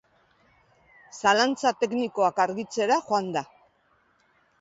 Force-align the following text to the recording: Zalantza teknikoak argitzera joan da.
Zalantza 1.17 1.73
teknikoak 1.81 2.41
argitzera 2.45 2.97
joan 3.11 3.29
da. 3.37 3.45